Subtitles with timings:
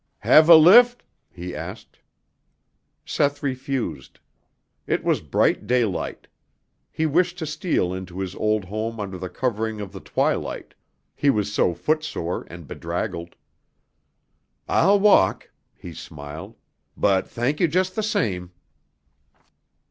[0.25, 0.97] "Have a lif'?"
[1.29, 1.99] he asked.
[3.05, 4.17] Seth refused.
[4.87, 6.25] It was bright daylight.
[6.89, 10.73] He wished to steal into his old home under the covering of the twilight,
[11.13, 13.35] he was so footsore and bedraggled.
[14.67, 16.55] "I'll walk," he smiled,
[16.97, 18.53] "but thank you just the same."